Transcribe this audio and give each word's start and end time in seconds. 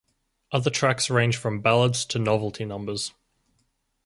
Other 0.51 0.71
tracks 0.71 1.11
range 1.11 1.37
from 1.37 1.61
ballads 1.61 2.05
to 2.05 2.17
novelty 2.17 2.65
numbers. 2.65 3.13